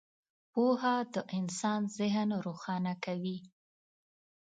•پوهه 0.53 0.95
د 1.13 1.15
انسان 1.37 1.81
ذهن 1.97 2.29
روښانه 2.45 2.93
کوي. 3.05 3.37